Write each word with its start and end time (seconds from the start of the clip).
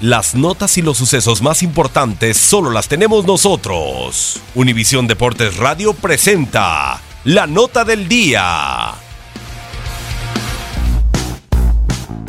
Las 0.00 0.36
notas 0.36 0.78
y 0.78 0.82
los 0.82 0.96
sucesos 0.96 1.42
más 1.42 1.64
importantes 1.64 2.36
solo 2.36 2.70
las 2.70 2.86
tenemos 2.86 3.26
nosotros. 3.26 4.40
Univisión 4.54 5.08
Deportes 5.08 5.56
Radio 5.56 5.92
presenta 5.92 7.00
la 7.24 7.48
nota 7.48 7.84
del 7.84 8.06
día. 8.06 8.94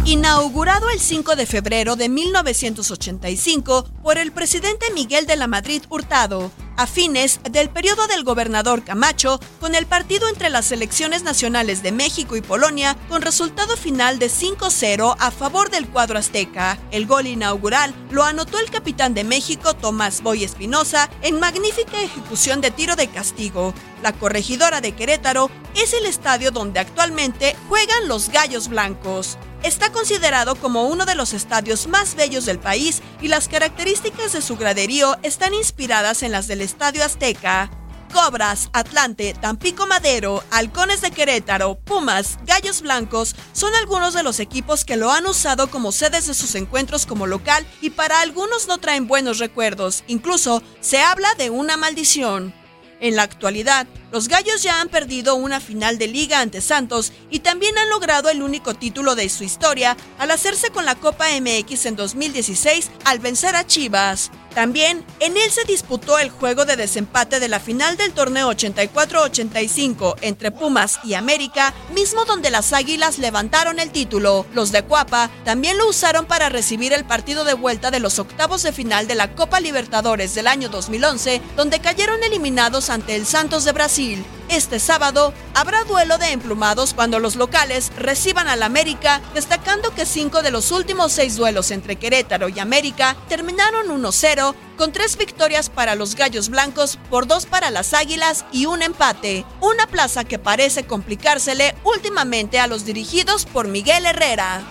Inaugurado 0.03 0.89
el 0.89 0.99
5 0.99 1.35
de 1.35 1.45
febrero 1.45 1.95
de 1.95 2.09
1985 2.09 3.87
por 4.01 4.17
el 4.17 4.31
presidente 4.31 4.87
Miguel 4.95 5.27
de 5.27 5.35
la 5.35 5.45
Madrid 5.45 5.83
Hurtado, 5.89 6.49
a 6.79 6.87
fines 6.87 7.41
del 7.43 7.69
periodo 7.69 8.07
del 8.07 8.23
gobernador 8.23 8.85
Camacho, 8.85 9.41
con 9.59 9.75
el 9.75 9.85
partido 9.85 10.29
entre 10.29 10.49
las 10.49 10.67
selecciones 10.67 11.23
nacionales 11.23 11.83
de 11.83 11.91
México 11.91 12.37
y 12.37 12.41
Polonia, 12.41 12.95
con 13.09 13.21
resultado 13.21 13.75
final 13.75 14.17
de 14.17 14.27
5-0 14.27 15.13
a 15.19 15.31
favor 15.31 15.69
del 15.71 15.89
cuadro 15.89 16.17
azteca. 16.17 16.79
El 16.91 17.05
gol 17.05 17.27
inaugural 17.27 17.93
lo 18.11 18.23
anotó 18.23 18.59
el 18.59 18.71
capitán 18.71 19.13
de 19.13 19.25
México, 19.25 19.73
Tomás 19.73 20.23
Boy 20.23 20.45
Espinosa, 20.45 21.09
en 21.21 21.41
magnífica 21.41 22.01
ejecución 22.01 22.61
de 22.61 22.71
tiro 22.71 22.95
de 22.95 23.09
castigo. 23.09 23.73
La 24.01 24.13
corregidora 24.13 24.79
de 24.79 24.93
Querétaro 24.93 25.51
es 25.75 25.91
el 25.91 26.05
estadio 26.05 26.51
donde 26.51 26.79
actualmente 26.79 27.57
juegan 27.67 28.07
los 28.07 28.29
Gallos 28.29 28.69
Blancos. 28.69 29.37
Está 29.63 29.91
considerado 29.91 30.55
como 30.55 30.87
uno 30.87 31.05
de 31.05 31.15
los 31.15 31.33
estadios 31.33 31.87
más 31.87 32.15
bellos 32.15 32.45
del 32.45 32.59
país 32.59 33.01
y 33.21 33.27
las 33.27 33.49
características 33.49 34.31
de 34.31 34.41
su 34.41 34.55
graderío 34.55 35.17
están 35.21 35.53
inspiradas 35.53 36.23
en 36.23 36.31
las 36.31 36.47
del 36.47 36.61
Estadio 36.61 37.03
Azteca. 37.03 37.69
Cobras, 38.13 38.69
Atlante, 38.73 39.35
Tampico 39.39 39.85
Madero, 39.85 40.43
Halcones 40.49 41.01
de 41.01 41.11
Querétaro, 41.11 41.75
Pumas, 41.75 42.39
Gallos 42.45 42.81
Blancos 42.81 43.35
son 43.51 43.75
algunos 43.75 44.13
de 44.13 44.23
los 44.23 44.39
equipos 44.39 44.85
que 44.85 44.97
lo 44.97 45.11
han 45.11 45.27
usado 45.27 45.69
como 45.69 45.91
sedes 45.91 46.25
de 46.25 46.33
sus 46.33 46.55
encuentros 46.55 47.05
como 47.05 47.27
local 47.27 47.67
y 47.81 47.91
para 47.91 48.21
algunos 48.21 48.67
no 48.67 48.79
traen 48.79 49.07
buenos 49.07 49.37
recuerdos, 49.39 50.03
incluso 50.07 50.63
se 50.79 50.99
habla 50.99 51.35
de 51.35 51.49
una 51.49 51.77
maldición. 51.77 52.53
En 53.01 53.15
la 53.15 53.23
actualidad, 53.23 53.87
los 54.11 54.27
Gallos 54.27 54.63
ya 54.63 54.81
han 54.81 54.89
perdido 54.89 55.35
una 55.35 55.59
final 55.59 55.97
de 55.97 56.07
liga 56.07 56.39
ante 56.39 56.61
Santos 56.61 57.13
y 57.29 57.39
también 57.39 57.77
han 57.77 57.89
logrado 57.89 58.29
el 58.29 58.41
único 58.41 58.73
título 58.73 59.15
de 59.15 59.29
su 59.29 59.43
historia 59.43 59.95
al 60.17 60.31
hacerse 60.31 60.71
con 60.71 60.85
la 60.85 60.95
Copa 60.95 61.27
MX 61.39 61.85
en 61.85 61.95
2016 61.95 62.89
al 63.05 63.19
vencer 63.19 63.55
a 63.55 63.67
Chivas. 63.67 64.31
También 64.53 65.05
en 65.19 65.37
él 65.37 65.51
se 65.51 65.63
disputó 65.63 66.17
el 66.17 66.31
juego 66.31 66.65
de 66.65 66.75
desempate 66.75 67.39
de 67.39 67.47
la 67.47 67.59
final 67.59 67.97
del 67.97 68.13
torneo 68.13 68.51
84-85 68.51 70.15
entre 70.21 70.51
Pumas 70.51 70.99
y 71.03 71.13
América, 71.13 71.73
mismo 71.93 72.25
donde 72.25 72.49
las 72.49 72.73
Águilas 72.73 73.19
levantaron 73.19 73.79
el 73.79 73.91
título. 73.91 74.47
Los 74.53 74.71
de 74.71 74.83
Cuapa 74.83 75.29
también 75.45 75.77
lo 75.77 75.87
usaron 75.87 76.25
para 76.25 76.49
recibir 76.49 76.93
el 76.93 77.05
partido 77.05 77.43
de 77.43 77.53
vuelta 77.53 77.91
de 77.91 77.99
los 77.99 78.17
octavos 78.17 78.63
de 78.63 78.71
final 78.71 79.07
de 79.07 79.15
la 79.15 79.35
Copa 79.35 79.59
Libertadores 79.59 80.33
del 80.33 80.47
año 80.47 80.69
2011, 80.69 81.41
donde 81.55 81.79
cayeron 81.79 82.23
eliminados 82.23 82.89
ante 82.89 83.15
el 83.15 83.27
Santos 83.27 83.65
de 83.65 83.71
Brasil. 83.71 83.98
Este 84.47 84.79
sábado 84.79 85.33
habrá 85.53 85.83
duelo 85.83 86.17
de 86.17 86.31
emplumados 86.31 86.93
cuando 86.93 87.19
los 87.19 87.35
locales 87.35 87.91
reciban 87.97 88.47
al 88.47 88.63
América, 88.63 89.21
destacando 89.33 89.93
que 89.93 90.05
cinco 90.05 90.41
de 90.41 90.51
los 90.51 90.71
últimos 90.71 91.11
seis 91.11 91.35
duelos 91.35 91.69
entre 91.69 91.97
Querétaro 91.97 92.47
y 92.47 92.59
América 92.59 93.17
terminaron 93.27 93.87
1-0, 93.87 94.55
con 94.77 94.93
tres 94.93 95.17
victorias 95.17 95.69
para 95.69 95.95
los 95.95 96.15
Gallos 96.15 96.47
Blancos, 96.47 96.97
por 97.09 97.27
dos 97.27 97.45
para 97.45 97.71
las 97.71 97.93
Águilas 97.93 98.45
y 98.53 98.67
un 98.67 98.83
empate. 98.83 99.43
Una 99.59 99.85
plaza 99.85 100.23
que 100.23 100.39
parece 100.39 100.85
complicársele 100.85 101.75
últimamente 101.83 102.57
a 102.57 102.67
los 102.67 102.85
dirigidos 102.85 103.45
por 103.45 103.67
Miguel 103.67 104.05
Herrera. 104.05 104.61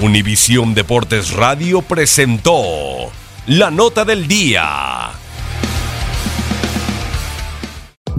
Univisión 0.00 0.72
Deportes 0.72 1.32
Radio 1.32 1.82
presentó 1.82 3.12
la 3.46 3.70
nota 3.70 4.06
del 4.06 4.26
día. 4.26 5.12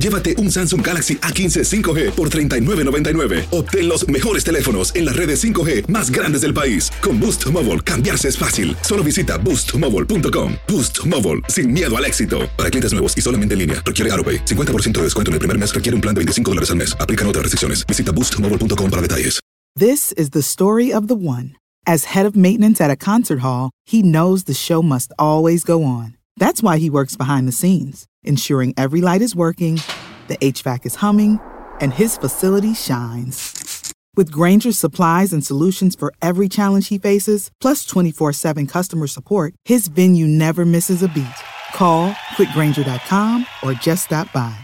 llévate 0.00 0.36
un 0.36 0.50
Samsung 0.50 0.86
Galaxy 0.86 1.16
A15 1.16 1.64
5G 1.64 2.10
por 2.10 2.28
$39.99. 2.28 3.46
Obtén 3.50 3.88
los 3.88 4.06
mejores 4.08 4.44
teléfonos 4.44 4.94
en 4.94 5.06
las 5.06 5.16
redes 5.16 5.42
5G 5.42 5.86
más 5.88 6.10
grandes 6.10 6.42
del 6.42 6.52
país. 6.52 6.92
Con 7.00 7.18
Boost 7.18 7.46
Mobile, 7.46 7.80
cambiarse 7.80 8.28
es 8.28 8.36
fácil. 8.36 8.76
Solo 8.82 9.02
visita 9.02 9.38
boostmobile.com. 9.38 10.52
Boost 10.68 11.06
Mobile, 11.06 11.40
sin 11.48 11.72
miedo 11.72 11.96
al 11.96 12.04
éxito. 12.04 12.40
Para 12.58 12.68
clientes 12.68 12.92
nuevos 12.92 13.16
y 13.16 13.22
solamente 13.22 13.54
en 13.54 13.60
línea, 13.60 13.82
requiere 13.86 14.12
AroPay. 14.12 14.44
50% 14.44 14.98
de 14.98 15.02
descuento 15.04 15.30
en 15.30 15.34
el 15.34 15.38
primer 15.38 15.56
mes 15.56 15.74
requiere 15.74 15.94
un 15.94 16.02
plan 16.02 16.14
de 16.14 16.18
25 16.18 16.50
dólares 16.50 16.70
al 16.70 16.76
mes. 16.76 16.94
Aplican 17.00 17.26
otras 17.26 17.44
restricciones. 17.44 17.86
Visita 17.86 18.12
boostmobile.com 18.12 18.90
para 18.90 19.00
detalles. 19.00 19.40
This 19.78 20.12
is 20.16 20.30
the 20.30 20.42
story 20.42 20.92
of 20.92 21.06
the 21.06 21.14
one. 21.14 21.56
As 21.86 22.06
head 22.06 22.26
of 22.26 22.34
maintenance 22.36 22.80
at 22.80 22.90
a 22.90 22.96
concert 22.96 23.40
hall, 23.40 23.70
he 23.86 24.02
knows 24.02 24.44
the 24.44 24.52
show 24.52 24.82
must 24.82 25.12
always 25.16 25.64
go 25.64 25.84
on. 25.84 26.16
That's 26.36 26.60
why 26.62 26.78
he 26.78 26.90
works 26.90 27.16
behind 27.16 27.46
the 27.46 27.52
scenes, 27.52 28.04
ensuring 28.24 28.74
every 28.76 29.00
light 29.00 29.22
is 29.22 29.36
working, 29.36 29.80
the 30.28 30.36
HVAC 30.38 30.86
is 30.86 30.96
humming, 30.96 31.40
and 31.80 31.92
his 31.94 32.16
facility 32.16 32.74
shines. 32.74 33.92
With 34.16 34.30
Granger's 34.32 34.78
supplies 34.78 35.32
and 35.32 35.44
solutions 35.44 35.94
for 35.94 36.12
every 36.20 36.48
challenge 36.48 36.88
he 36.88 36.98
faces, 36.98 37.50
plus 37.60 37.86
24 37.86 38.32
7 38.32 38.66
customer 38.66 39.06
support, 39.06 39.54
his 39.64 39.88
venue 39.88 40.26
never 40.26 40.64
misses 40.64 41.02
a 41.02 41.08
beat. 41.08 41.26
Call 41.74 42.12
quickgranger.com 42.36 43.46
or 43.62 43.72
just 43.74 44.04
stop 44.04 44.32
by. 44.32 44.54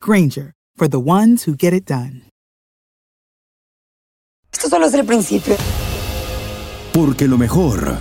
Granger, 0.00 0.52
for 0.76 0.88
the 0.88 1.00
ones 1.00 1.44
who 1.44 1.56
get 1.56 1.72
it 1.72 1.84
done. 1.84 2.22
Esto 4.52 4.68
solo 4.68 4.86
es 4.86 4.94
el 4.94 5.04
principio. 5.06 5.56
Porque 6.92 7.26
lo 7.26 7.38
mejor. 7.38 7.98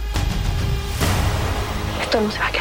Esto 2.01 2.21
no 2.21 2.29
se 2.29 2.39
va 2.39 2.47
a 2.47 2.51
quedar 2.51 2.60